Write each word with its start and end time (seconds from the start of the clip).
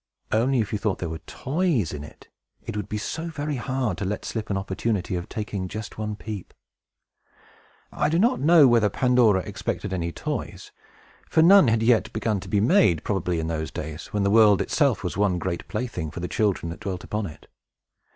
Only, 0.31 0.61
if 0.61 0.73
you 0.73 0.79
thought 0.79 0.97
there 0.97 1.09
were 1.11 1.19
toys 1.19 1.93
in 1.93 2.03
it, 2.03 2.27
it 2.65 2.75
would 2.75 2.89
be 2.89 2.97
so 2.97 3.27
very 3.27 3.57
hard 3.57 3.99
to 3.99 4.03
let 4.05 4.25
slip 4.25 4.49
an 4.49 4.57
opportunity 4.57 5.15
of 5.15 5.29
taking 5.29 5.67
just 5.67 5.99
one 5.99 6.15
peep! 6.15 6.55
I 7.91 8.09
know 8.09 8.35
not 8.35 8.65
whether 8.69 8.89
Pandora 8.89 9.41
expected 9.41 9.93
any 9.93 10.11
toys; 10.11 10.71
for 11.29 11.43
none 11.43 11.67
had 11.67 11.83
yet 11.83 12.11
begun 12.13 12.39
to 12.39 12.47
be 12.49 12.59
made, 12.59 13.03
probably, 13.03 13.39
in 13.39 13.45
those 13.45 13.69
days, 13.69 14.07
when 14.07 14.23
the 14.23 14.31
world 14.31 14.59
itself 14.59 15.03
was 15.03 15.17
one 15.17 15.37
great 15.37 15.67
plaything 15.67 16.09
for 16.09 16.19
the 16.19 16.27
children 16.27 16.71
that 16.71 16.79
dwelt 16.79 17.03
upon 17.03 17.27
it. 17.27 17.47